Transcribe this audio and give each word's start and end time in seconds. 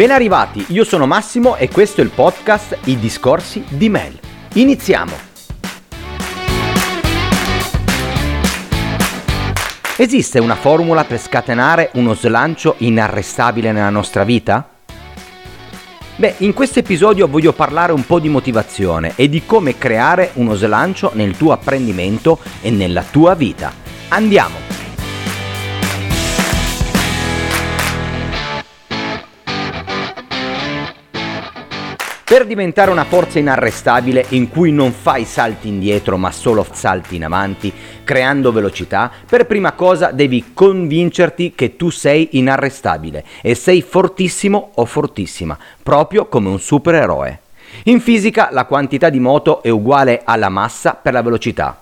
Ben 0.00 0.12
arrivati, 0.12 0.64
io 0.68 0.84
sono 0.84 1.06
Massimo 1.06 1.56
e 1.56 1.68
questo 1.68 2.00
è 2.00 2.04
il 2.04 2.08
podcast 2.08 2.78
I 2.84 2.98
discorsi 2.98 3.62
di 3.68 3.90
Mel. 3.90 4.18
Iniziamo! 4.54 5.12
Esiste 9.98 10.38
una 10.38 10.54
formula 10.54 11.04
per 11.04 11.20
scatenare 11.20 11.90
uno 11.96 12.14
slancio 12.14 12.76
inarrestabile 12.78 13.72
nella 13.72 13.90
nostra 13.90 14.24
vita? 14.24 14.70
Beh, 16.16 16.36
in 16.38 16.54
questo 16.54 16.78
episodio 16.78 17.28
voglio 17.28 17.52
parlare 17.52 17.92
un 17.92 18.06
po' 18.06 18.20
di 18.20 18.30
motivazione 18.30 19.12
e 19.16 19.28
di 19.28 19.44
come 19.44 19.76
creare 19.76 20.30
uno 20.36 20.54
slancio 20.54 21.10
nel 21.12 21.36
tuo 21.36 21.52
apprendimento 21.52 22.38
e 22.62 22.70
nella 22.70 23.02
tua 23.02 23.34
vita. 23.34 23.70
Andiamo! 24.08 24.69
Per 32.30 32.46
diventare 32.46 32.92
una 32.92 33.02
forza 33.02 33.40
inarrestabile 33.40 34.24
in 34.28 34.50
cui 34.50 34.70
non 34.70 34.92
fai 34.92 35.24
salti 35.24 35.66
indietro 35.66 36.16
ma 36.16 36.30
solo 36.30 36.64
salti 36.70 37.16
in 37.16 37.24
avanti, 37.24 37.72
creando 38.04 38.52
velocità, 38.52 39.10
per 39.28 39.46
prima 39.46 39.72
cosa 39.72 40.12
devi 40.12 40.52
convincerti 40.54 41.54
che 41.56 41.74
tu 41.74 41.90
sei 41.90 42.28
inarrestabile 42.38 43.24
e 43.42 43.56
sei 43.56 43.82
fortissimo 43.82 44.70
o 44.76 44.84
fortissima, 44.84 45.58
proprio 45.82 46.26
come 46.26 46.50
un 46.50 46.60
supereroe. 46.60 47.40
In 47.86 48.00
fisica 48.00 48.50
la 48.52 48.64
quantità 48.64 49.10
di 49.10 49.18
moto 49.18 49.60
è 49.64 49.68
uguale 49.68 50.22
alla 50.24 50.50
massa 50.50 50.94
per 50.94 51.14
la 51.14 51.22
velocità. 51.22 51.80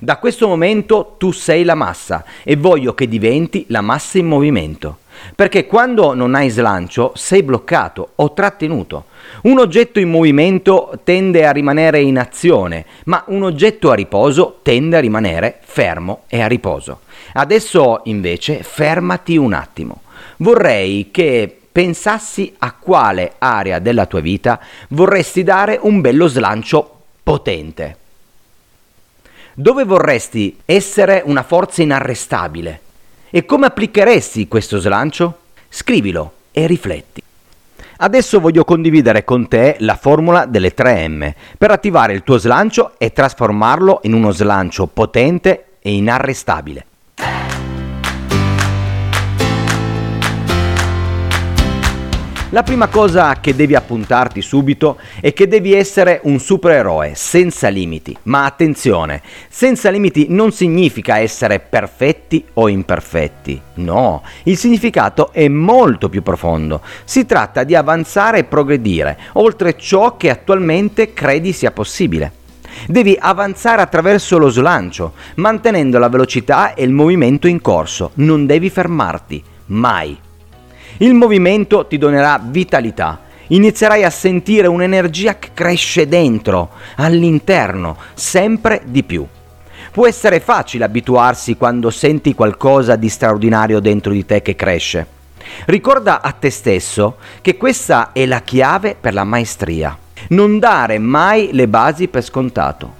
Da 0.00 0.16
questo 0.16 0.48
momento 0.48 1.16
tu 1.18 1.30
sei 1.30 1.62
la 1.62 1.74
massa 1.74 2.24
e 2.42 2.56
voglio 2.56 2.94
che 2.94 3.06
diventi 3.06 3.66
la 3.68 3.82
massa 3.82 4.16
in 4.16 4.28
movimento. 4.28 4.96
Perché 5.34 5.66
quando 5.66 6.14
non 6.14 6.34
hai 6.34 6.48
slancio 6.48 7.12
sei 7.14 7.42
bloccato 7.42 8.10
o 8.16 8.32
trattenuto. 8.32 9.04
Un 9.42 9.58
oggetto 9.58 9.98
in 10.00 10.10
movimento 10.10 10.98
tende 11.04 11.46
a 11.46 11.50
rimanere 11.50 12.00
in 12.00 12.18
azione, 12.18 12.84
ma 13.04 13.24
un 13.28 13.42
oggetto 13.42 13.90
a 13.90 13.94
riposo 13.94 14.58
tende 14.62 14.96
a 14.96 15.00
rimanere 15.00 15.58
fermo 15.62 16.22
e 16.28 16.40
a 16.42 16.46
riposo. 16.46 17.00
Adesso 17.32 18.02
invece 18.04 18.62
fermati 18.62 19.36
un 19.36 19.52
attimo. 19.52 20.02
Vorrei 20.38 21.10
che 21.10 21.60
pensassi 21.70 22.54
a 22.58 22.72
quale 22.72 23.34
area 23.38 23.78
della 23.78 24.06
tua 24.06 24.20
vita 24.20 24.60
vorresti 24.88 25.42
dare 25.42 25.78
un 25.80 26.00
bello 26.00 26.26
slancio 26.26 27.02
potente. 27.22 27.96
Dove 29.54 29.84
vorresti 29.84 30.58
essere 30.64 31.22
una 31.24 31.42
forza 31.42 31.82
inarrestabile? 31.82 32.80
E 33.32 33.44
come 33.44 33.66
applicheresti 33.66 34.48
questo 34.48 34.80
slancio? 34.80 35.38
Scrivilo 35.68 36.32
e 36.50 36.66
rifletti. 36.66 37.22
Adesso 37.98 38.40
voglio 38.40 38.64
condividere 38.64 39.22
con 39.22 39.46
te 39.46 39.76
la 39.78 39.94
formula 39.94 40.46
delle 40.46 40.74
3M 40.74 41.32
per 41.56 41.70
attivare 41.70 42.12
il 42.12 42.24
tuo 42.24 42.38
slancio 42.38 42.94
e 42.98 43.12
trasformarlo 43.12 44.00
in 44.02 44.14
uno 44.14 44.32
slancio 44.32 44.88
potente 44.88 45.66
e 45.80 45.92
inarrestabile. 45.92 46.86
La 52.52 52.64
prima 52.64 52.88
cosa 52.88 53.38
che 53.38 53.54
devi 53.54 53.76
appuntarti 53.76 54.42
subito 54.42 54.98
è 55.20 55.32
che 55.32 55.46
devi 55.46 55.72
essere 55.72 56.20
un 56.24 56.40
supereroe 56.40 57.12
senza 57.14 57.68
limiti. 57.68 58.16
Ma 58.24 58.44
attenzione, 58.44 59.22
senza 59.48 59.88
limiti 59.88 60.26
non 60.30 60.50
significa 60.50 61.18
essere 61.18 61.60
perfetti 61.60 62.44
o 62.54 62.68
imperfetti. 62.68 63.60
No, 63.74 64.24
il 64.42 64.56
significato 64.56 65.32
è 65.32 65.46
molto 65.46 66.08
più 66.08 66.24
profondo. 66.24 66.80
Si 67.04 67.24
tratta 67.24 67.62
di 67.62 67.76
avanzare 67.76 68.38
e 68.38 68.44
progredire 68.44 69.16
oltre 69.34 69.78
ciò 69.78 70.16
che 70.16 70.28
attualmente 70.28 71.12
credi 71.12 71.52
sia 71.52 71.70
possibile. 71.70 72.32
Devi 72.88 73.16
avanzare 73.16 73.80
attraverso 73.80 74.38
lo 74.38 74.48
slancio, 74.48 75.12
mantenendo 75.36 76.00
la 76.00 76.08
velocità 76.08 76.74
e 76.74 76.82
il 76.82 76.90
movimento 76.90 77.46
in 77.46 77.60
corso. 77.60 78.10
Non 78.14 78.44
devi 78.44 78.70
fermarti, 78.70 79.40
mai. 79.66 80.18
Il 81.02 81.14
movimento 81.14 81.86
ti 81.86 81.96
donerà 81.96 82.38
vitalità. 82.42 83.20
Inizierai 83.46 84.04
a 84.04 84.10
sentire 84.10 84.66
un'energia 84.66 85.38
che 85.38 85.48
cresce 85.54 86.06
dentro, 86.06 86.72
all'interno, 86.96 87.96
sempre 88.12 88.82
di 88.84 89.02
più. 89.02 89.26
Può 89.92 90.06
essere 90.06 90.40
facile 90.40 90.84
abituarsi 90.84 91.56
quando 91.56 91.88
senti 91.88 92.34
qualcosa 92.34 92.96
di 92.96 93.08
straordinario 93.08 93.80
dentro 93.80 94.12
di 94.12 94.26
te 94.26 94.42
che 94.42 94.54
cresce. 94.54 95.06
Ricorda 95.64 96.20
a 96.20 96.32
te 96.32 96.50
stesso 96.50 97.16
che 97.40 97.56
questa 97.56 98.12
è 98.12 98.26
la 98.26 98.42
chiave 98.42 98.94
per 98.94 99.14
la 99.14 99.24
maestria. 99.24 99.96
Non 100.28 100.58
dare 100.58 100.98
mai 100.98 101.48
le 101.52 101.66
basi 101.66 102.08
per 102.08 102.22
scontato. 102.22 102.99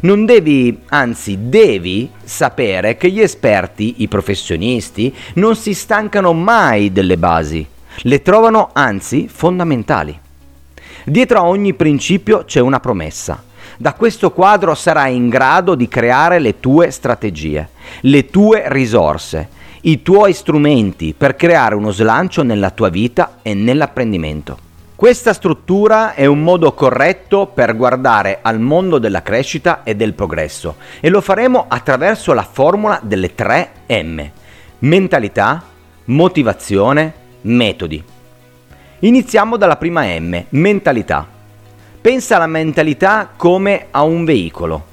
Non 0.00 0.24
devi, 0.24 0.80
anzi 0.88 1.48
devi 1.48 2.10
sapere 2.24 2.96
che 2.96 3.10
gli 3.10 3.20
esperti, 3.20 3.96
i 3.98 4.08
professionisti, 4.08 5.14
non 5.34 5.54
si 5.54 5.74
stancano 5.74 6.32
mai 6.32 6.92
delle 6.92 7.18
basi, 7.18 7.64
le 8.02 8.22
trovano 8.22 8.70
anzi 8.72 9.28
fondamentali. 9.28 10.18
Dietro 11.04 11.38
a 11.38 11.46
ogni 11.46 11.74
principio 11.74 12.44
c'è 12.44 12.60
una 12.60 12.80
promessa. 12.80 13.42
Da 13.76 13.94
questo 13.94 14.30
quadro 14.32 14.74
sarai 14.74 15.16
in 15.16 15.28
grado 15.28 15.74
di 15.74 15.88
creare 15.88 16.38
le 16.38 16.60
tue 16.60 16.90
strategie, 16.90 17.68
le 18.00 18.26
tue 18.26 18.64
risorse, 18.66 19.48
i 19.82 20.02
tuoi 20.02 20.32
strumenti 20.32 21.14
per 21.16 21.34
creare 21.34 21.74
uno 21.74 21.90
slancio 21.90 22.42
nella 22.42 22.70
tua 22.70 22.88
vita 22.88 23.38
e 23.42 23.54
nell'apprendimento. 23.54 24.70
Questa 25.02 25.32
struttura 25.32 26.14
è 26.14 26.26
un 26.26 26.44
modo 26.44 26.74
corretto 26.74 27.48
per 27.48 27.74
guardare 27.74 28.38
al 28.40 28.60
mondo 28.60 28.98
della 28.98 29.20
crescita 29.20 29.82
e 29.82 29.96
del 29.96 30.14
progresso 30.14 30.76
e 31.00 31.08
lo 31.08 31.20
faremo 31.20 31.64
attraverso 31.66 32.32
la 32.34 32.44
formula 32.44 33.00
delle 33.02 33.34
3 33.34 33.70
M. 33.88 34.22
Mentalità, 34.78 35.60
motivazione, 36.04 37.14
metodi. 37.40 38.00
Iniziamo 39.00 39.56
dalla 39.56 39.76
prima 39.76 40.04
M, 40.04 40.40
mentalità. 40.50 41.26
Pensa 42.00 42.36
alla 42.36 42.46
mentalità 42.46 43.28
come 43.36 43.88
a 43.90 44.04
un 44.04 44.24
veicolo. 44.24 44.86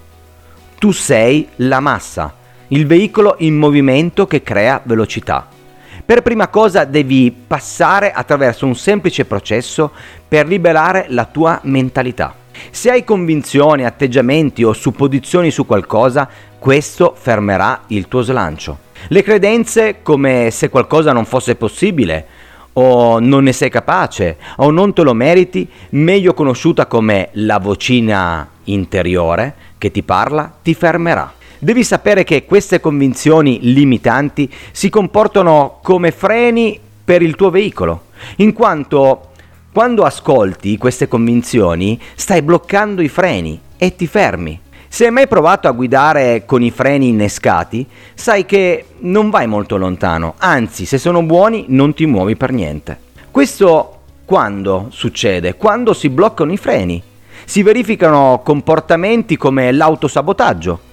Tu 0.79 0.91
sei 0.91 1.49
la 1.57 1.81
massa, 1.81 2.33
il 2.69 2.87
veicolo 2.87 3.35
in 3.41 3.55
movimento 3.55 4.25
che 4.25 4.41
crea 4.41 4.81
velocità. 4.83 5.57
Per 6.05 6.21
prima 6.21 6.47
cosa 6.47 6.85
devi 6.85 7.31
passare 7.31 8.11
attraverso 8.11 8.65
un 8.65 8.75
semplice 8.75 9.25
processo 9.25 9.91
per 10.27 10.47
liberare 10.47 11.05
la 11.09 11.25
tua 11.25 11.59
mentalità. 11.63 12.33
Se 12.71 12.89
hai 12.89 13.03
convinzioni, 13.03 13.85
atteggiamenti 13.85 14.63
o 14.63 14.73
supposizioni 14.73 15.51
su 15.51 15.65
qualcosa, 15.65 16.27
questo 16.57 17.15
fermerà 17.17 17.83
il 17.87 18.07
tuo 18.07 18.21
slancio. 18.21 18.77
Le 19.07 19.23
credenze 19.23 20.01
come 20.01 20.49
se 20.51 20.69
qualcosa 20.69 21.13
non 21.13 21.25
fosse 21.25 21.55
possibile, 21.55 22.25
o 22.73 23.19
non 23.19 23.43
ne 23.43 23.53
sei 23.53 23.69
capace, 23.69 24.37
o 24.57 24.71
non 24.71 24.93
te 24.93 25.01
lo 25.03 25.13
meriti, 25.13 25.67
meglio 25.91 26.33
conosciuta 26.33 26.85
come 26.85 27.29
la 27.33 27.59
vocina 27.59 28.47
interiore 28.65 29.55
che 29.77 29.91
ti 29.91 30.03
parla, 30.03 30.51
ti 30.61 30.73
fermerà. 30.73 31.33
Devi 31.61 31.83
sapere 31.83 32.23
che 32.23 32.45
queste 32.45 32.79
convinzioni 32.79 33.59
limitanti 33.73 34.49
si 34.71 34.87
comportano 34.89 35.79
come 35.83 36.11
freni 36.11 36.79
per 37.03 37.21
il 37.21 37.35
tuo 37.35 37.49
veicolo, 37.49 38.03
in 38.37 38.53
quanto 38.53 39.31
quando 39.73 40.03
ascolti 40.03 40.77
queste 40.77 41.09
convinzioni 41.09 41.99
stai 42.15 42.41
bloccando 42.43 43.01
i 43.01 43.09
freni 43.09 43.59
e 43.77 43.93
ti 43.93 44.07
fermi. 44.07 44.57
Se 44.87 45.03
hai 45.03 45.11
mai 45.11 45.27
provato 45.27 45.67
a 45.67 45.71
guidare 45.71 46.45
con 46.45 46.63
i 46.63 46.71
freni 46.71 47.09
innescati, 47.09 47.85
sai 48.13 48.45
che 48.45 48.85
non 48.99 49.29
vai 49.29 49.45
molto 49.45 49.75
lontano, 49.75 50.35
anzi 50.37 50.85
se 50.85 50.97
sono 50.97 51.23
buoni 51.23 51.65
non 51.67 51.93
ti 51.93 52.05
muovi 52.05 52.37
per 52.37 52.53
niente. 52.53 52.97
Questo 53.31 53.99
quando 54.23 54.87
succede? 54.91 55.55
Quando 55.55 55.91
si 55.91 56.07
bloccano 56.07 56.53
i 56.53 56.57
freni. 56.57 57.03
Si 57.43 57.63
verificano 57.63 58.41
comportamenti 58.45 59.35
come 59.35 59.73
l'autosabotaggio, 59.73 60.87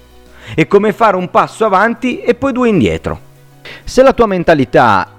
è 0.55 0.67
come 0.67 0.93
fare 0.93 1.17
un 1.17 1.31
passo 1.31 1.65
avanti 1.65 2.21
e 2.21 2.35
poi 2.35 2.53
due 2.53 2.69
indietro. 2.69 3.21
Se 3.85 4.03
la 4.03 4.13
tua 4.13 4.27
mentalità 4.27 5.13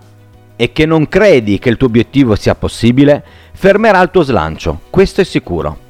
è 0.56 0.71
che 0.71 0.85
non 0.85 1.07
credi 1.07 1.59
che 1.59 1.69
il 1.69 1.77
tuo 1.77 1.88
obiettivo 1.88 2.35
sia 2.35 2.56
possibile, 2.56 3.24
fermerà 3.53 4.01
il 4.01 4.12
tuo 4.12 4.24
slancio, 4.24 4.81
questo 4.89 5.21
è 5.21 5.24
sicuro. 5.24 5.85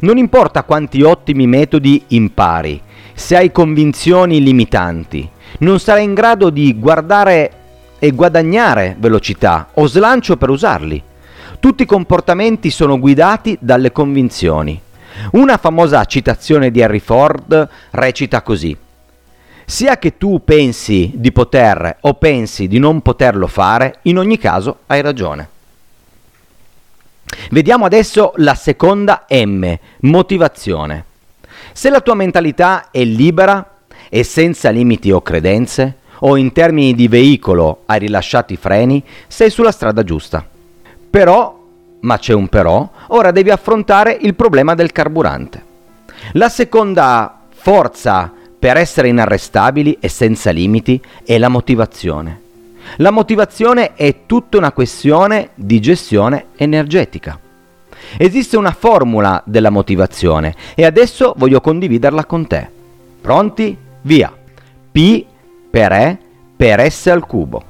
Non 0.00 0.16
importa 0.16 0.62
quanti 0.62 1.02
ottimi 1.02 1.46
metodi 1.46 2.02
impari, 2.08 2.80
se 3.12 3.36
hai 3.36 3.52
convinzioni 3.52 4.42
limitanti, 4.42 5.28
non 5.58 5.78
sarai 5.78 6.04
in 6.04 6.14
grado 6.14 6.50
di 6.50 6.78
guardare 6.78 7.52
e 7.98 8.10
guadagnare 8.10 8.96
velocità 8.98 9.68
o 9.74 9.86
slancio 9.86 10.36
per 10.36 10.50
usarli. 10.50 11.02
Tutti 11.60 11.84
i 11.84 11.86
comportamenti 11.86 12.70
sono 12.70 12.98
guidati 12.98 13.56
dalle 13.60 13.92
convinzioni. 13.92 14.80
Una 15.32 15.56
famosa 15.56 16.04
citazione 16.04 16.70
di 16.70 16.82
Harry 16.82 16.98
Ford 16.98 17.68
recita 17.90 18.42
così. 18.42 18.76
Sia 19.66 19.96
che 19.96 20.18
tu 20.18 20.42
pensi 20.44 21.12
di 21.14 21.32
poter 21.32 21.98
o 22.00 22.14
pensi 22.14 22.68
di 22.68 22.78
non 22.78 23.00
poterlo 23.00 23.46
fare, 23.46 23.98
in 24.02 24.18
ogni 24.18 24.38
caso 24.38 24.80
hai 24.86 25.00
ragione. 25.00 25.48
Vediamo 27.50 27.84
adesso 27.84 28.32
la 28.36 28.54
seconda 28.54 29.24
M, 29.28 29.74
motivazione. 30.00 31.04
Se 31.72 31.90
la 31.90 32.00
tua 32.00 32.14
mentalità 32.14 32.90
è 32.90 33.02
libera 33.04 33.78
e 34.08 34.22
senza 34.22 34.70
limiti 34.70 35.10
o 35.10 35.22
credenze, 35.22 35.96
o 36.20 36.36
in 36.36 36.52
termini 36.52 36.94
di 36.94 37.08
veicolo 37.08 37.82
hai 37.86 37.98
rilasciato 37.98 38.52
i 38.52 38.56
freni, 38.56 39.02
sei 39.26 39.50
sulla 39.50 39.72
strada 39.72 40.04
giusta. 40.04 40.46
Però, 41.10 41.62
ma 42.00 42.18
c'è 42.18 42.32
un 42.32 42.48
però, 42.48 42.90
ora 43.08 43.30
devi 43.30 43.50
affrontare 43.50 44.16
il 44.20 44.34
problema 44.34 44.74
del 44.74 44.92
carburante. 44.92 45.62
La 46.32 46.48
seconda 46.48 47.40
forza 47.50 48.32
per 48.58 48.76
essere 48.76 49.08
inarrestabili 49.08 49.98
e 50.00 50.08
senza 50.08 50.50
limiti 50.50 51.00
è 51.24 51.36
la 51.38 51.48
motivazione. 51.48 52.40
La 52.96 53.10
motivazione 53.10 53.94
è 53.94 54.26
tutta 54.26 54.56
una 54.56 54.72
questione 54.72 55.50
di 55.54 55.80
gestione 55.80 56.46
energetica. 56.56 57.38
Esiste 58.16 58.56
una 58.56 58.72
formula 58.72 59.42
della 59.44 59.70
motivazione 59.70 60.54
e 60.74 60.84
adesso 60.84 61.34
voglio 61.36 61.60
condividerla 61.60 62.24
con 62.24 62.46
te. 62.46 62.68
Pronti? 63.20 63.76
Via. 64.02 64.32
P 64.92 65.24
per 65.70 65.92
E 65.92 66.18
per 66.56 66.90
S 66.90 67.06
al 67.08 67.26
cubo. 67.26 67.62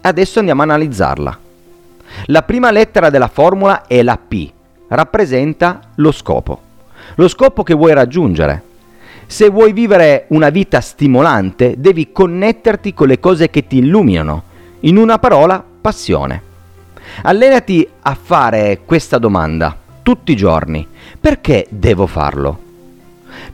Adesso 0.00 0.38
andiamo 0.38 0.62
a 0.62 0.64
analizzarla. 0.64 1.38
La 2.26 2.42
prima 2.42 2.70
lettera 2.70 3.10
della 3.10 3.28
formula 3.28 3.86
è 3.86 4.02
la 4.02 4.18
P, 4.18 4.50
rappresenta 4.88 5.80
lo 5.96 6.12
scopo. 6.12 6.60
Lo 7.14 7.28
scopo 7.28 7.62
che 7.62 7.74
vuoi 7.74 7.94
raggiungere. 7.94 8.62
Se 9.26 9.48
vuoi 9.48 9.72
vivere 9.72 10.24
una 10.28 10.48
vita 10.48 10.80
stimolante, 10.80 11.74
devi 11.78 12.12
connetterti 12.12 12.94
con 12.94 13.08
le 13.08 13.20
cose 13.20 13.50
che 13.50 13.66
ti 13.66 13.78
illuminano. 13.78 14.42
In 14.80 14.96
una 14.96 15.18
parola, 15.18 15.62
passione. 15.80 16.42
Allenati 17.22 17.88
a 18.02 18.16
fare 18.20 18.80
questa 18.84 19.18
domanda 19.18 19.76
tutti 20.02 20.32
i 20.32 20.36
giorni. 20.36 20.86
Perché 21.20 21.66
devo 21.68 22.06
farlo? 22.06 22.58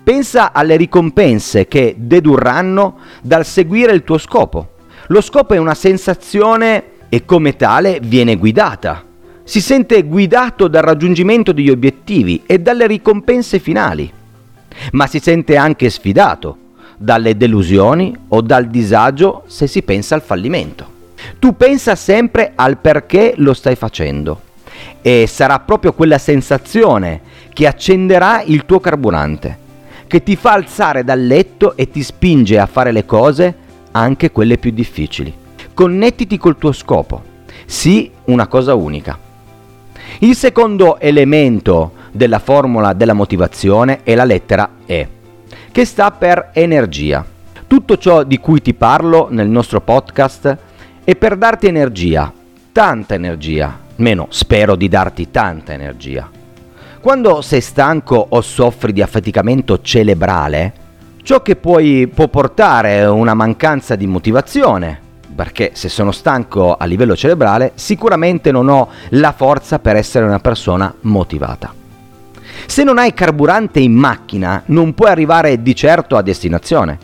Pensa 0.04 0.52
alle 0.52 0.76
ricompense 0.76 1.66
che 1.66 1.94
dedurranno 1.98 2.98
dal 3.22 3.44
seguire 3.44 3.92
il 3.92 4.04
tuo 4.04 4.18
scopo. 4.18 4.74
Lo 5.08 5.20
scopo 5.20 5.54
è 5.54 5.58
una 5.58 5.74
sensazione 5.74 6.84
e 7.14 7.24
come 7.24 7.54
tale 7.54 8.00
viene 8.02 8.34
guidata. 8.34 9.04
Si 9.44 9.60
sente 9.60 10.02
guidato 10.02 10.66
dal 10.66 10.82
raggiungimento 10.82 11.52
degli 11.52 11.70
obiettivi 11.70 12.42
e 12.44 12.58
dalle 12.58 12.88
ricompense 12.88 13.60
finali, 13.60 14.12
ma 14.90 15.06
si 15.06 15.20
sente 15.20 15.56
anche 15.56 15.90
sfidato 15.90 16.56
dalle 16.96 17.36
delusioni 17.36 18.12
o 18.26 18.40
dal 18.40 18.66
disagio 18.66 19.44
se 19.46 19.68
si 19.68 19.82
pensa 19.82 20.16
al 20.16 20.22
fallimento. 20.22 20.90
Tu 21.38 21.54
pensa 21.54 21.94
sempre 21.94 22.50
al 22.56 22.78
perché 22.78 23.34
lo 23.36 23.54
stai 23.54 23.76
facendo 23.76 24.40
e 25.00 25.26
sarà 25.28 25.60
proprio 25.60 25.92
quella 25.92 26.18
sensazione 26.18 27.20
che 27.52 27.68
accenderà 27.68 28.42
il 28.42 28.64
tuo 28.66 28.80
carburante, 28.80 29.56
che 30.08 30.20
ti 30.24 30.34
fa 30.34 30.54
alzare 30.54 31.04
dal 31.04 31.24
letto 31.24 31.76
e 31.76 31.88
ti 31.88 32.02
spinge 32.02 32.58
a 32.58 32.66
fare 32.66 32.90
le 32.90 33.04
cose, 33.04 33.54
anche 33.92 34.32
quelle 34.32 34.58
più 34.58 34.72
difficili. 34.72 35.42
Connettiti 35.74 36.38
col 36.38 36.56
tuo 36.56 36.70
scopo, 36.70 37.20
sii 37.66 38.08
una 38.26 38.46
cosa 38.46 38.76
unica. 38.76 39.18
Il 40.20 40.36
secondo 40.36 41.00
elemento 41.00 41.94
della 42.12 42.38
formula 42.38 42.92
della 42.92 43.12
motivazione 43.12 44.04
è 44.04 44.14
la 44.14 44.22
lettera 44.22 44.70
E, 44.86 45.08
che 45.72 45.84
sta 45.84 46.12
per 46.12 46.50
energia. 46.52 47.26
Tutto 47.66 47.98
ciò 47.98 48.22
di 48.22 48.38
cui 48.38 48.62
ti 48.62 48.72
parlo 48.72 49.26
nel 49.30 49.48
nostro 49.48 49.80
podcast 49.80 50.56
e 51.02 51.16
per 51.16 51.36
darti 51.36 51.66
energia, 51.66 52.32
tanta 52.70 53.14
energia, 53.14 53.76
almeno 53.96 54.28
spero 54.30 54.76
di 54.76 54.88
darti 54.88 55.32
tanta 55.32 55.72
energia. 55.72 56.30
Quando 57.00 57.42
sei 57.42 57.60
stanco 57.60 58.24
o 58.28 58.40
soffri 58.42 58.92
di 58.92 59.02
affaticamento 59.02 59.80
cerebrale, 59.80 60.72
ciò 61.24 61.42
che 61.42 61.56
puoi, 61.56 62.06
può 62.06 62.28
portare 62.28 63.04
una 63.06 63.34
mancanza 63.34 63.96
di 63.96 64.06
motivazione, 64.06 65.02
perché 65.34 65.72
se 65.74 65.88
sono 65.88 66.12
stanco 66.12 66.74
a 66.74 66.84
livello 66.84 67.16
cerebrale 67.16 67.72
sicuramente 67.74 68.52
non 68.52 68.68
ho 68.68 68.88
la 69.10 69.32
forza 69.32 69.78
per 69.78 69.96
essere 69.96 70.24
una 70.24 70.38
persona 70.38 70.94
motivata. 71.02 71.74
Se 72.66 72.84
non 72.84 72.98
hai 72.98 73.12
carburante 73.12 73.80
in 73.80 73.92
macchina 73.92 74.62
non 74.66 74.94
puoi 74.94 75.10
arrivare 75.10 75.60
di 75.62 75.74
certo 75.74 76.16
a 76.16 76.22
destinazione. 76.22 76.98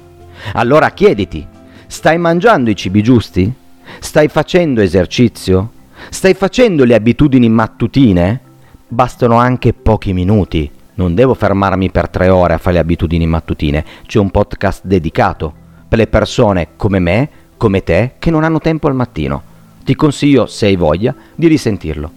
Allora 0.55 0.91
chiediti, 0.91 1.47
stai 1.87 2.19
mangiando 2.19 2.71
i 2.71 2.77
cibi 2.77 3.03
giusti? 3.03 3.53
Stai 3.99 4.29
facendo 4.29 4.81
esercizio? 4.81 5.73
Stai 6.09 6.35
facendo 6.35 6.85
le 6.85 6.95
abitudini 6.95 7.49
mattutine? 7.49 8.41
Bastano 8.89 9.37
anche 9.37 9.73
pochi 9.73 10.13
minuti. 10.13 10.71
Non 10.95 11.15
devo 11.15 11.35
fermarmi 11.35 11.91
per 11.91 12.09
tre 12.09 12.29
ore 12.29 12.55
a 12.55 12.59
fare 12.59 12.75
le 12.77 12.81
abitudini 12.81 13.27
mattutine. 13.27 13.85
C'è 14.07 14.19
un 14.19 14.31
podcast 14.31 14.85
dedicato 14.85 15.53
per 15.89 15.99
le 15.99 16.07
persone 16.07 16.69
come 16.77 16.99
me, 17.01 17.29
come 17.61 17.85
te, 17.85 18.13
che 18.19 18.31
non 18.31 18.43
hanno 18.43 18.59
tempo 18.59 18.89
al 18.89 18.95
mattino. 18.95 19.43
Ti 19.85 19.95
consiglio, 19.95 20.47
se 20.47 20.65
hai 20.65 20.77
voglia, 20.77 21.15
di 21.35 21.47
risentirlo. 21.47 22.11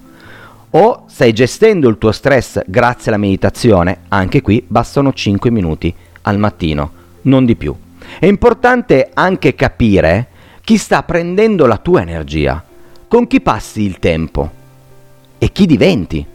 O 0.70 1.04
stai 1.08 1.34
gestendo 1.34 1.90
il 1.90 1.98
tuo 1.98 2.14
stress 2.14 2.62
grazie 2.66 3.12
alla 3.12 3.20
meditazione, 3.20 4.04
anche 4.08 4.42
qui 4.42 4.64
bastano 4.66 5.12
5 5.12 5.52
minuti 5.52 5.94
al 6.22 6.40
mattino, 6.40 6.92
non 7.24 7.44
di 7.44 7.58
più. 7.58 7.76
È 8.20 8.26
importante 8.26 9.12
anche 9.14 9.54
capire 9.54 10.28
chi 10.62 10.78
sta 10.78 11.04
prendendo 11.04 11.66
la 11.66 11.78
tua 11.78 12.00
energia, 12.00 12.64
con 13.10 13.28
chi 13.28 13.42
passi 13.42 13.82
il 13.82 14.00
tempo 14.00 14.50
e 15.38 15.52
chi 15.52 15.66
diventi. 15.66 16.26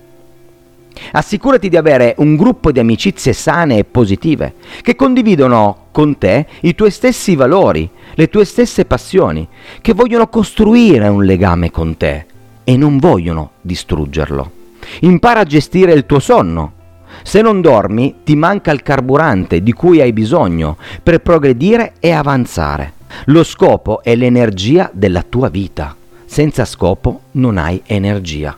Assicurati 1.13 1.69
di 1.69 1.77
avere 1.77 2.15
un 2.19 2.37
gruppo 2.37 2.73
di 2.73 2.79
amicizie 2.79 3.33
sane 3.33 3.79
e 3.79 3.85
positive, 3.85 4.55
che 4.83 4.95
condividono 4.97 5.87
con 5.91 6.19
te 6.19 6.47
i 6.61 6.75
tuoi 6.75 6.91
stessi 6.91 7.35
valori, 7.35 7.89
le 8.15 8.29
tue 8.29 8.45
stesse 8.45 8.85
passioni, 8.85 9.47
che 9.81 9.95
vogliono 9.95 10.29
costruire 10.29 11.09
un 11.09 11.25
legame 11.25 11.71
con 11.71 11.97
te 11.97 12.27
e 12.65 12.77
non 12.77 12.99
vogliono 12.99 13.53
distruggerlo. 13.61 14.51
Impara 15.01 15.41
a 15.41 15.45
gestire 15.45 15.93
il 15.93 16.07
tuo 16.07 16.19
sonno. 16.19 16.73
Se 17.23 17.41
non 17.41 17.61
dormi 17.61 18.17
ti 18.25 18.37
manca 18.37 18.71
il 18.71 18.83
carburante 18.83 19.63
di 19.63 19.73
cui 19.73 20.01
hai 20.01 20.13
bisogno 20.13 20.77
per 21.03 21.21
progredire 21.21 21.95
e 21.99 22.11
avanzare. 22.13 22.93
Lo 23.27 23.43
scopo 23.43 24.03
è 24.03 24.15
l'energia 24.15 24.91
della 24.93 25.25
tua 25.27 25.49
vita. 25.49 25.97
Senza 26.27 26.65
scopo 26.65 27.23
non 27.33 27.57
hai 27.57 27.83
energia. 27.87 28.57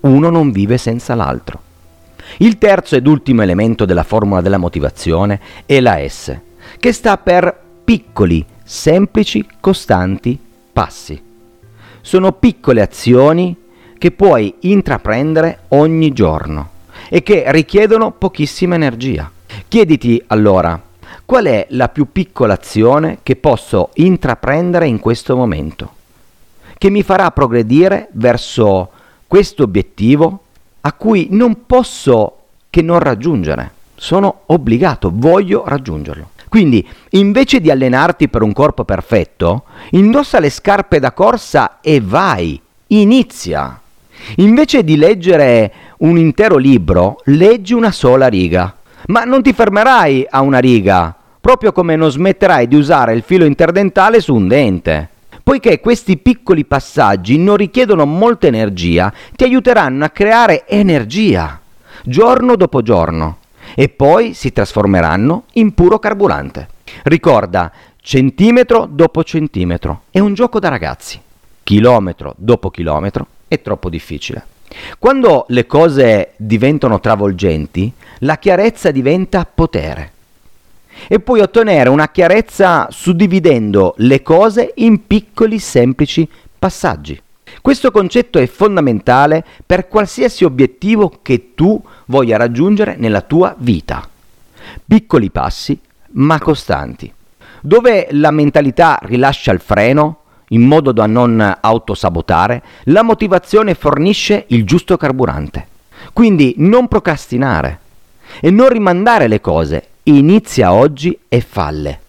Uno 0.00 0.30
non 0.30 0.50
vive 0.50 0.78
senza 0.78 1.14
l'altro. 1.14 1.60
Il 2.38 2.58
terzo 2.58 2.96
ed 2.96 3.06
ultimo 3.06 3.42
elemento 3.42 3.84
della 3.84 4.02
formula 4.02 4.40
della 4.40 4.58
motivazione 4.58 5.40
è 5.66 5.80
la 5.80 5.98
S, 6.06 6.36
che 6.78 6.92
sta 6.92 7.18
per 7.18 7.58
piccoli, 7.84 8.44
semplici, 8.64 9.46
costanti 9.60 10.38
passi. 10.72 11.20
Sono 12.00 12.32
piccole 12.32 12.80
azioni 12.80 13.56
che 13.98 14.10
puoi 14.10 14.54
intraprendere 14.60 15.60
ogni 15.68 16.12
giorno 16.12 16.70
e 17.08 17.22
che 17.22 17.44
richiedono 17.48 18.10
pochissima 18.10 18.74
energia. 18.74 19.30
Chiediti 19.68 20.22
allora, 20.28 20.80
qual 21.24 21.44
è 21.44 21.66
la 21.70 21.88
più 21.88 22.10
piccola 22.10 22.54
azione 22.54 23.18
che 23.22 23.36
posso 23.36 23.90
intraprendere 23.94 24.86
in 24.86 24.98
questo 24.98 25.36
momento, 25.36 25.92
che 26.78 26.90
mi 26.90 27.02
farà 27.02 27.30
progredire 27.30 28.08
verso 28.12 28.90
questo 29.26 29.62
obiettivo 29.62 30.40
a 30.82 30.92
cui 30.92 31.28
non 31.30 31.66
posso 31.66 32.36
che 32.70 32.82
non 32.82 32.98
raggiungere. 32.98 33.70
Sono 33.94 34.42
obbligato, 34.46 35.10
voglio 35.12 35.64
raggiungerlo. 35.66 36.30
Quindi, 36.48 36.86
invece 37.10 37.60
di 37.60 37.70
allenarti 37.70 38.28
per 38.28 38.42
un 38.42 38.52
corpo 38.52 38.84
perfetto, 38.84 39.64
indossa 39.90 40.38
le 40.38 40.50
scarpe 40.50 40.98
da 40.98 41.12
corsa 41.12 41.78
e 41.80 42.00
vai, 42.00 42.60
inizia. 42.88 43.80
Invece 44.36 44.84
di 44.84 44.96
leggere 44.96 45.72
un 45.98 46.18
intero 46.18 46.56
libro, 46.56 47.20
leggi 47.24 47.72
una 47.72 47.90
sola 47.90 48.26
riga. 48.26 48.74
Ma 49.06 49.24
non 49.24 49.42
ti 49.42 49.52
fermerai 49.52 50.26
a 50.28 50.42
una 50.42 50.58
riga, 50.58 51.14
proprio 51.40 51.72
come 51.72 51.96
non 51.96 52.10
smetterai 52.10 52.68
di 52.68 52.76
usare 52.76 53.14
il 53.14 53.22
filo 53.22 53.44
interdentale 53.44 54.20
su 54.20 54.34
un 54.34 54.46
dente. 54.46 55.08
Poiché 55.42 55.80
questi 55.80 56.18
piccoli 56.18 56.64
passaggi 56.64 57.36
non 57.36 57.56
richiedono 57.56 58.06
molta 58.06 58.46
energia, 58.46 59.12
ti 59.34 59.42
aiuteranno 59.42 60.04
a 60.04 60.10
creare 60.10 60.66
energia, 60.68 61.60
giorno 62.04 62.54
dopo 62.54 62.80
giorno, 62.80 63.38
e 63.74 63.88
poi 63.88 64.34
si 64.34 64.52
trasformeranno 64.52 65.44
in 65.54 65.74
puro 65.74 65.98
carburante. 65.98 66.68
Ricorda, 67.04 67.72
centimetro 68.00 68.86
dopo 68.88 69.24
centimetro, 69.24 70.02
è 70.10 70.20
un 70.20 70.34
gioco 70.34 70.60
da 70.60 70.68
ragazzi. 70.68 71.20
Chilometro 71.64 72.34
dopo 72.36 72.70
chilometro 72.70 73.26
è 73.48 73.60
troppo 73.60 73.88
difficile. 73.88 74.46
Quando 74.98 75.44
le 75.48 75.66
cose 75.66 76.34
diventano 76.36 77.00
travolgenti, 77.00 77.92
la 78.20 78.38
chiarezza 78.38 78.90
diventa 78.90 79.44
potere 79.52 80.12
e 81.08 81.20
puoi 81.20 81.40
ottenere 81.40 81.88
una 81.88 82.10
chiarezza 82.10 82.88
suddividendo 82.90 83.94
le 83.98 84.22
cose 84.22 84.72
in 84.76 85.06
piccoli 85.06 85.58
semplici 85.58 86.28
passaggi. 86.58 87.20
Questo 87.60 87.90
concetto 87.90 88.38
è 88.38 88.46
fondamentale 88.46 89.44
per 89.64 89.88
qualsiasi 89.88 90.44
obiettivo 90.44 91.20
che 91.22 91.52
tu 91.54 91.80
voglia 92.06 92.36
raggiungere 92.36 92.96
nella 92.96 93.20
tua 93.20 93.54
vita. 93.58 94.08
Piccoli 94.84 95.30
passi, 95.30 95.78
ma 96.12 96.38
costanti. 96.38 97.12
Dove 97.60 98.08
la 98.10 98.30
mentalità 98.30 98.98
rilascia 99.02 99.52
il 99.52 99.60
freno, 99.60 100.18
in 100.48 100.62
modo 100.62 100.92
da 100.92 101.06
non 101.06 101.58
autosabotare, 101.60 102.62
la 102.84 103.02
motivazione 103.02 103.74
fornisce 103.74 104.44
il 104.48 104.64
giusto 104.64 104.96
carburante. 104.96 105.68
Quindi 106.12 106.54
non 106.58 106.88
procrastinare 106.88 107.78
e 108.40 108.50
non 108.50 108.68
rimandare 108.68 109.28
le 109.28 109.40
cose, 109.40 109.88
inizia 110.04 110.72
oggi 110.72 111.16
e 111.28 111.40
falle. 111.40 112.00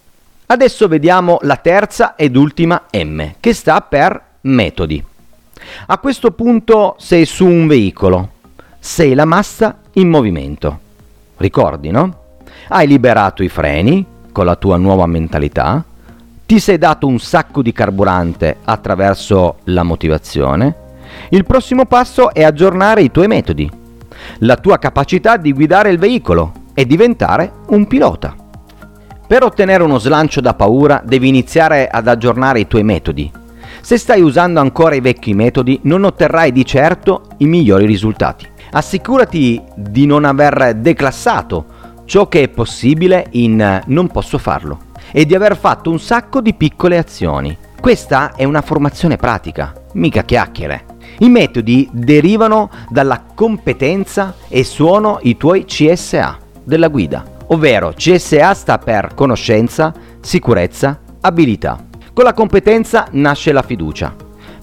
Adesso 0.46 0.88
vediamo 0.88 1.38
la 1.42 1.56
terza 1.56 2.16
ed 2.16 2.36
ultima 2.36 2.84
M, 2.92 3.34
che 3.40 3.52
sta 3.52 3.80
per 3.80 4.20
metodi. 4.42 5.02
A 5.86 5.98
questo 5.98 6.32
punto 6.32 6.96
sei 6.98 7.24
su 7.24 7.46
un 7.46 7.66
veicolo, 7.66 8.30
sei 8.78 9.14
la 9.14 9.24
massa 9.24 9.78
in 9.92 10.08
movimento. 10.08 10.80
Ricordi, 11.36 11.90
no? 11.90 12.18
Hai 12.68 12.86
liberato 12.86 13.42
i 13.42 13.48
freni 13.48 14.04
con 14.32 14.44
la 14.44 14.56
tua 14.56 14.76
nuova 14.76 15.06
mentalità, 15.06 15.82
ti 16.46 16.58
sei 16.58 16.76
dato 16.76 17.06
un 17.06 17.18
sacco 17.18 17.62
di 17.62 17.72
carburante 17.72 18.58
attraverso 18.64 19.58
la 19.64 19.82
motivazione. 19.82 20.82
Il 21.30 21.44
prossimo 21.44 21.86
passo 21.86 22.34
è 22.34 22.42
aggiornare 22.42 23.02
i 23.02 23.10
tuoi 23.10 23.28
metodi, 23.28 23.70
la 24.38 24.56
tua 24.56 24.78
capacità 24.78 25.36
di 25.36 25.52
guidare 25.52 25.90
il 25.90 25.98
veicolo 25.98 26.62
e 26.74 26.86
diventare 26.86 27.52
un 27.68 27.86
pilota. 27.86 28.34
Per 29.26 29.42
ottenere 29.42 29.82
uno 29.82 29.98
slancio 29.98 30.40
da 30.42 30.52
paura 30.52 31.02
devi 31.04 31.28
iniziare 31.28 31.88
ad 31.88 32.08
aggiornare 32.08 32.60
i 32.60 32.66
tuoi 32.66 32.82
metodi. 32.82 33.32
Se 33.80 33.96
stai 33.96 34.20
usando 34.20 34.60
ancora 34.60 34.94
i 34.94 35.00
vecchi 35.00 35.32
metodi 35.32 35.80
non 35.84 36.04
otterrai 36.04 36.52
di 36.52 36.64
certo 36.66 37.28
i 37.38 37.46
migliori 37.46 37.86
risultati. 37.86 38.46
Assicurati 38.72 39.62
di 39.74 40.04
non 40.04 40.24
aver 40.24 40.74
declassato 40.74 41.66
ciò 42.04 42.28
che 42.28 42.42
è 42.42 42.48
possibile 42.48 43.28
in 43.30 43.80
non 43.86 44.08
posso 44.08 44.36
farlo 44.36 44.78
e 45.10 45.24
di 45.24 45.34
aver 45.34 45.56
fatto 45.56 45.90
un 45.90 45.98
sacco 45.98 46.40
di 46.40 46.54
piccole 46.54 46.98
azioni. 46.98 47.56
Questa 47.80 48.34
è 48.34 48.44
una 48.44 48.62
formazione 48.62 49.16
pratica, 49.16 49.72
mica 49.94 50.22
chiacchiere. 50.22 50.84
I 51.18 51.28
metodi 51.28 51.88
derivano 51.92 52.70
dalla 52.88 53.22
competenza 53.34 54.34
e 54.48 54.64
sono 54.64 55.18
i 55.22 55.36
tuoi 55.36 55.64
CSA 55.64 56.42
della 56.64 56.88
guida, 56.88 57.24
ovvero 57.48 57.92
CSA 57.94 58.54
sta 58.54 58.78
per 58.78 59.12
conoscenza, 59.14 59.92
sicurezza, 60.20 60.98
abilità. 61.20 61.84
Con 62.12 62.24
la 62.24 62.32
competenza 62.32 63.06
nasce 63.12 63.52
la 63.52 63.62
fiducia. 63.62 64.14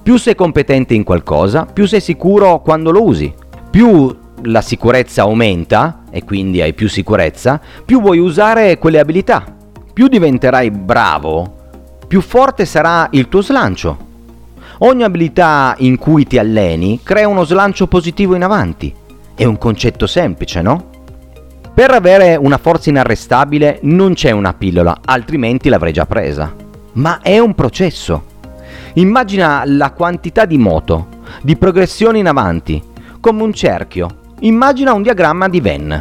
Più 0.03 0.17
sei 0.17 0.35
competente 0.35 0.93
in 0.93 1.03
qualcosa, 1.03 1.65
più 1.65 1.85
sei 1.85 2.01
sicuro 2.01 2.61
quando 2.61 2.91
lo 2.91 3.03
usi. 3.03 3.33
Più 3.69 4.13
la 4.43 4.61
sicurezza 4.61 5.21
aumenta 5.21 6.03
e 6.09 6.23
quindi 6.23 6.61
hai 6.61 6.73
più 6.73 6.89
sicurezza, 6.89 7.61
più 7.85 8.01
vuoi 8.01 8.17
usare 8.17 8.77
quelle 8.77 8.99
abilità 8.99 9.59
più 9.93 10.07
diventerai 10.07 10.71
bravo, 10.71 11.55
più 12.07 12.21
forte 12.21 12.65
sarà 12.65 13.07
il 13.11 13.27
tuo 13.27 13.41
slancio. 13.41 14.09
Ogni 14.79 15.03
abilità 15.03 15.75
in 15.79 15.97
cui 15.97 16.25
ti 16.25 16.37
alleni 16.37 17.01
crea 17.03 17.27
uno 17.27 17.43
slancio 17.43 17.87
positivo 17.87 18.35
in 18.35 18.43
avanti. 18.43 18.93
È 19.35 19.43
un 19.43 19.57
concetto 19.57 20.07
semplice, 20.07 20.61
no? 20.61 20.89
Per 21.73 21.89
avere 21.89 22.35
una 22.35 22.57
forza 22.57 22.89
inarrestabile 22.89 23.79
non 23.83 24.13
c'è 24.13 24.31
una 24.31 24.53
pillola, 24.53 24.99
altrimenti 25.05 25.69
l'avrei 25.69 25.93
già 25.93 26.05
presa. 26.05 26.53
Ma 26.93 27.21
è 27.21 27.39
un 27.39 27.55
processo. 27.55 28.25
Immagina 28.95 29.63
la 29.65 29.91
quantità 29.91 30.43
di 30.43 30.57
moto, 30.57 31.07
di 31.41 31.55
progressione 31.55 32.19
in 32.19 32.27
avanti, 32.27 32.83
come 33.21 33.43
un 33.43 33.53
cerchio. 33.53 34.09
Immagina 34.41 34.91
un 34.91 35.01
diagramma 35.01 35.47
di 35.47 35.61
Venn. 35.61 35.93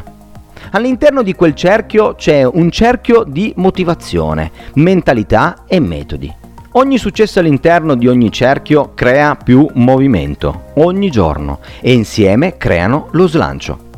All'interno 0.73 1.23
di 1.23 1.35
quel 1.35 1.55
cerchio 1.55 2.15
c'è 2.15 2.45
un 2.45 2.69
cerchio 2.71 3.23
di 3.23 3.53
motivazione, 3.57 4.51
mentalità 4.75 5.65
e 5.69 5.79
metodi. 5.79 6.35
Ogni 6.73 6.99
successo 6.99 7.39
all'interno 7.39 7.95
di 7.95 8.09
ogni 8.09 8.33
cerchio 8.33 8.93
crea 8.95 9.37
più 9.37 9.69
movimento, 9.75 10.65
ogni 10.75 11.11
giorno, 11.11 11.61
e 11.81 11.93
insieme 11.93 12.57
creano 12.57 13.09
lo 13.13 13.29
slancio. 13.29 13.90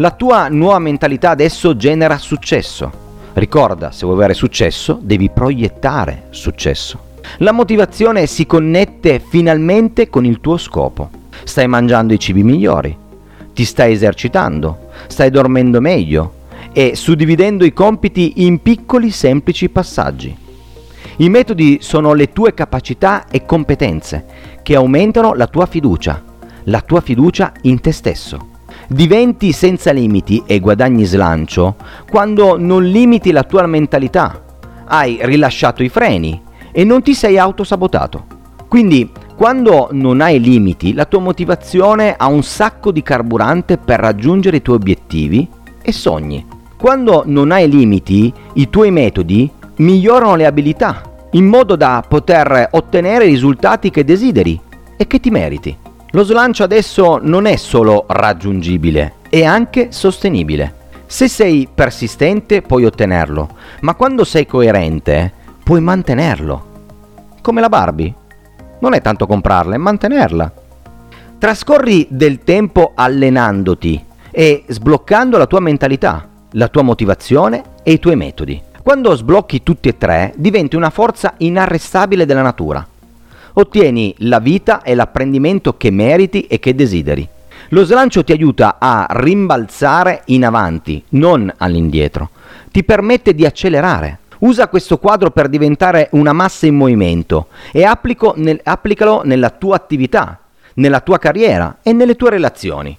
La 0.00 0.12
tua 0.12 0.48
nuova 0.48 0.78
mentalità 0.78 1.28
adesso 1.28 1.76
genera 1.76 2.16
successo. 2.16 2.90
Ricorda, 3.34 3.90
se 3.90 4.06
vuoi 4.06 4.16
avere 4.16 4.32
successo, 4.32 4.98
devi 4.98 5.28
proiettare 5.28 6.28
successo. 6.30 6.98
La 7.40 7.52
motivazione 7.52 8.24
si 8.24 8.46
connette 8.46 9.18
finalmente 9.20 10.08
con 10.08 10.24
il 10.24 10.40
tuo 10.40 10.56
scopo. 10.56 11.10
Stai 11.44 11.68
mangiando 11.68 12.14
i 12.14 12.18
cibi 12.18 12.42
migliori, 12.42 12.96
ti 13.52 13.62
stai 13.66 13.92
esercitando, 13.92 14.88
stai 15.06 15.28
dormendo 15.28 15.82
meglio 15.82 16.32
e 16.72 16.96
suddividendo 16.96 17.66
i 17.66 17.74
compiti 17.74 18.46
in 18.46 18.62
piccoli 18.62 19.10
semplici 19.10 19.68
passaggi. 19.68 20.34
I 21.16 21.28
metodi 21.28 21.80
sono 21.82 22.14
le 22.14 22.32
tue 22.32 22.54
capacità 22.54 23.26
e 23.28 23.44
competenze 23.44 24.24
che 24.62 24.76
aumentano 24.76 25.34
la 25.34 25.46
tua 25.46 25.66
fiducia, 25.66 26.24
la 26.64 26.80
tua 26.80 27.02
fiducia 27.02 27.52
in 27.64 27.80
te 27.82 27.92
stesso. 27.92 28.59
Diventi 28.92 29.52
senza 29.52 29.92
limiti 29.92 30.42
e 30.44 30.58
guadagni 30.58 31.04
slancio 31.04 31.76
quando 32.10 32.58
non 32.58 32.82
limiti 32.82 33.30
la 33.30 33.44
tua 33.44 33.64
mentalità, 33.66 34.42
hai 34.86 35.16
rilasciato 35.22 35.84
i 35.84 35.88
freni 35.88 36.42
e 36.72 36.82
non 36.82 37.00
ti 37.00 37.14
sei 37.14 37.38
autosabotato. 37.38 38.24
Quindi 38.66 39.08
quando 39.36 39.90
non 39.92 40.20
hai 40.20 40.40
limiti, 40.40 40.92
la 40.92 41.04
tua 41.04 41.20
motivazione 41.20 42.16
ha 42.16 42.26
un 42.26 42.42
sacco 42.42 42.90
di 42.90 43.00
carburante 43.00 43.78
per 43.78 44.00
raggiungere 44.00 44.56
i 44.56 44.62
tuoi 44.62 44.78
obiettivi 44.78 45.48
e 45.80 45.92
sogni. 45.92 46.44
Quando 46.76 47.22
non 47.26 47.52
hai 47.52 47.70
limiti, 47.70 48.32
i 48.54 48.68
tuoi 48.70 48.90
metodi 48.90 49.48
migliorano 49.76 50.34
le 50.34 50.46
abilità, 50.46 51.00
in 51.30 51.46
modo 51.46 51.76
da 51.76 52.02
poter 52.06 52.70
ottenere 52.72 53.26
i 53.26 53.30
risultati 53.30 53.90
che 53.90 54.02
desideri 54.02 54.60
e 54.96 55.06
che 55.06 55.20
ti 55.20 55.30
meriti. 55.30 55.76
Lo 56.12 56.24
slancio 56.24 56.64
adesso 56.64 57.20
non 57.22 57.46
è 57.46 57.54
solo 57.54 58.04
raggiungibile, 58.08 59.14
è 59.28 59.44
anche 59.44 59.92
sostenibile. 59.92 60.74
Se 61.06 61.28
sei 61.28 61.68
persistente 61.72 62.62
puoi 62.62 62.84
ottenerlo, 62.84 63.48
ma 63.82 63.94
quando 63.94 64.24
sei 64.24 64.44
coerente 64.44 65.32
puoi 65.62 65.80
mantenerlo. 65.80 66.66
Come 67.40 67.60
la 67.60 67.68
Barbie 67.68 68.12
non 68.80 68.94
è 68.94 69.00
tanto 69.00 69.28
comprarla, 69.28 69.76
è 69.76 69.78
mantenerla. 69.78 70.52
Trascorri 71.38 72.08
del 72.10 72.40
tempo 72.40 72.90
allenandoti 72.96 74.04
e 74.32 74.64
sbloccando 74.66 75.38
la 75.38 75.46
tua 75.46 75.60
mentalità, 75.60 76.28
la 76.52 76.66
tua 76.66 76.82
motivazione 76.82 77.62
e 77.84 77.92
i 77.92 78.00
tuoi 78.00 78.16
metodi. 78.16 78.60
Quando 78.82 79.14
sblocchi 79.14 79.62
tutti 79.62 79.88
e 79.88 79.96
tre, 79.96 80.32
diventi 80.36 80.74
una 80.74 80.90
forza 80.90 81.34
inarrestabile 81.36 82.26
della 82.26 82.42
natura. 82.42 82.84
Ottieni 83.54 84.14
la 84.18 84.38
vita 84.38 84.82
e 84.82 84.94
l'apprendimento 84.94 85.76
che 85.76 85.90
meriti 85.90 86.42
e 86.42 86.58
che 86.58 86.74
desideri. 86.74 87.28
Lo 87.70 87.84
slancio 87.84 88.24
ti 88.24 88.32
aiuta 88.32 88.76
a 88.78 89.06
rimbalzare 89.10 90.22
in 90.26 90.44
avanti, 90.44 91.02
non 91.10 91.52
all'indietro. 91.56 92.30
Ti 92.70 92.82
permette 92.84 93.34
di 93.34 93.44
accelerare. 93.44 94.18
Usa 94.38 94.68
questo 94.68 94.98
quadro 94.98 95.30
per 95.30 95.48
diventare 95.48 96.08
una 96.12 96.32
massa 96.32 96.66
in 96.66 96.74
movimento 96.74 97.48
e 97.72 97.86
nel, 98.36 98.60
applicalo 98.62 99.22
nella 99.24 99.50
tua 99.50 99.76
attività, 99.76 100.38
nella 100.74 101.00
tua 101.00 101.18
carriera 101.18 101.78
e 101.82 101.92
nelle 101.92 102.16
tue 102.16 102.30
relazioni. 102.30 102.96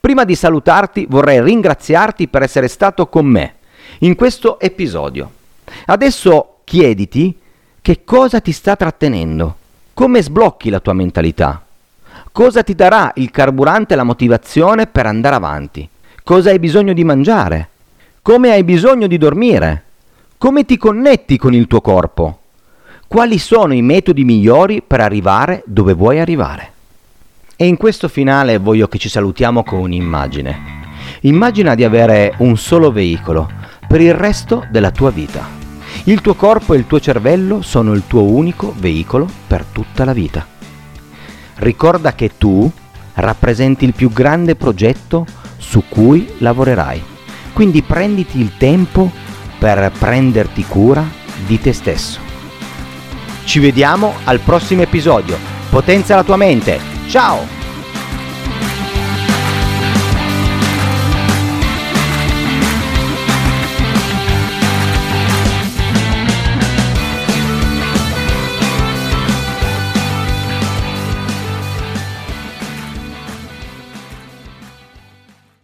Prima 0.00 0.24
di 0.24 0.34
salutarti 0.34 1.06
vorrei 1.08 1.42
ringraziarti 1.42 2.28
per 2.28 2.42
essere 2.42 2.68
stato 2.68 3.08
con 3.08 3.26
me 3.26 3.54
in 4.00 4.14
questo 4.14 4.60
episodio. 4.60 5.30
Adesso 5.86 6.58
chiediti 6.64 7.36
che 7.82 8.04
cosa 8.04 8.40
ti 8.40 8.52
sta 8.52 8.76
trattenendo, 8.76 9.56
come 9.94 10.22
sblocchi 10.22 10.70
la 10.70 10.80
tua 10.80 10.92
mentalità, 10.92 11.64
cosa 12.32 12.62
ti 12.62 12.74
darà 12.74 13.12
il 13.16 13.30
carburante 13.30 13.94
e 13.94 13.96
la 13.96 14.04
motivazione 14.04 14.86
per 14.86 15.06
andare 15.06 15.34
avanti, 15.34 15.88
cosa 16.22 16.50
hai 16.50 16.58
bisogno 16.58 16.92
di 16.92 17.04
mangiare, 17.04 17.68
come 18.22 18.50
hai 18.50 18.64
bisogno 18.64 19.06
di 19.06 19.18
dormire 19.18 19.84
come 20.40 20.64
ti 20.64 20.78
connetti 20.78 21.36
con 21.36 21.52
il 21.52 21.66
tuo 21.66 21.82
corpo? 21.82 22.38
Quali 23.06 23.36
sono 23.36 23.74
i 23.74 23.82
metodi 23.82 24.24
migliori 24.24 24.80
per 24.80 24.98
arrivare 25.02 25.62
dove 25.66 25.92
vuoi 25.92 26.18
arrivare? 26.18 26.72
E 27.56 27.66
in 27.66 27.76
questo 27.76 28.08
finale 28.08 28.56
voglio 28.56 28.88
che 28.88 28.96
ci 28.96 29.10
salutiamo 29.10 29.62
con 29.62 29.80
un'immagine. 29.80 30.58
Immagina 31.20 31.74
di 31.74 31.84
avere 31.84 32.32
un 32.38 32.56
solo 32.56 32.90
veicolo 32.90 33.50
per 33.86 34.00
il 34.00 34.14
resto 34.14 34.66
della 34.70 34.90
tua 34.90 35.10
vita. 35.10 35.59
Il 36.04 36.22
tuo 36.22 36.34
corpo 36.34 36.74
e 36.74 36.78
il 36.78 36.86
tuo 36.86 36.98
cervello 36.98 37.60
sono 37.60 37.92
il 37.92 38.04
tuo 38.06 38.22
unico 38.22 38.74
veicolo 38.78 39.28
per 39.46 39.64
tutta 39.64 40.04
la 40.04 40.12
vita. 40.12 40.46
Ricorda 41.56 42.14
che 42.14 42.32
tu 42.38 42.70
rappresenti 43.14 43.84
il 43.84 43.92
più 43.92 44.10
grande 44.10 44.56
progetto 44.56 45.26
su 45.58 45.84
cui 45.88 46.26
lavorerai. 46.38 47.02
Quindi 47.52 47.82
prenditi 47.82 48.40
il 48.40 48.56
tempo 48.56 49.10
per 49.58 49.92
prenderti 49.98 50.64
cura 50.64 51.06
di 51.46 51.60
te 51.60 51.72
stesso. 51.74 52.18
Ci 53.44 53.58
vediamo 53.58 54.14
al 54.24 54.40
prossimo 54.40 54.82
episodio. 54.82 55.36
potenzia 55.68 56.16
la 56.16 56.24
tua 56.24 56.36
mente. 56.36 56.80
Ciao! 57.06 57.59